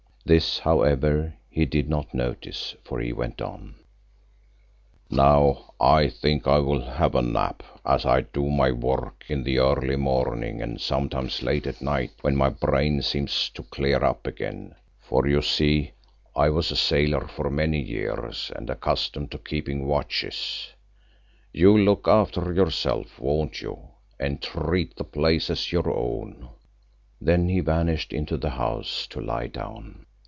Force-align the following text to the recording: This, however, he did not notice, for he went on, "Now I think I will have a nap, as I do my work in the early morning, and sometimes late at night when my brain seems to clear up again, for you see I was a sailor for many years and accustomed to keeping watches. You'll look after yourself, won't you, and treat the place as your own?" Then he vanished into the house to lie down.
This, 0.23 0.59
however, 0.59 1.33
he 1.49 1.65
did 1.65 1.89
not 1.89 2.13
notice, 2.13 2.75
for 2.83 2.99
he 3.01 3.11
went 3.11 3.41
on, 3.41 3.73
"Now 5.09 5.73
I 5.79 6.09
think 6.09 6.45
I 6.45 6.59
will 6.59 6.79
have 6.79 7.15
a 7.15 7.23
nap, 7.23 7.63
as 7.83 8.05
I 8.05 8.21
do 8.21 8.47
my 8.51 8.71
work 8.71 9.25
in 9.27 9.43
the 9.43 9.57
early 9.57 9.95
morning, 9.95 10.61
and 10.61 10.79
sometimes 10.79 11.41
late 11.41 11.65
at 11.65 11.81
night 11.81 12.11
when 12.21 12.35
my 12.37 12.49
brain 12.49 13.01
seems 13.01 13.49
to 13.55 13.63
clear 13.63 14.03
up 14.05 14.27
again, 14.27 14.75
for 14.99 15.27
you 15.27 15.41
see 15.41 15.91
I 16.35 16.49
was 16.49 16.69
a 16.71 16.75
sailor 16.77 17.27
for 17.27 17.49
many 17.49 17.81
years 17.81 18.51
and 18.55 18.69
accustomed 18.69 19.31
to 19.31 19.37
keeping 19.39 19.87
watches. 19.87 20.69
You'll 21.51 21.79
look 21.81 22.07
after 22.07 22.53
yourself, 22.53 23.19
won't 23.19 23.59
you, 23.63 23.87
and 24.19 24.39
treat 24.41 24.95
the 24.95 25.03
place 25.03 25.49
as 25.49 25.71
your 25.71 25.89
own?" 25.89 26.47
Then 27.19 27.49
he 27.49 27.59
vanished 27.59 28.13
into 28.13 28.37
the 28.37 28.51
house 28.51 29.07
to 29.07 29.19
lie 29.19 29.47
down. 29.47 30.05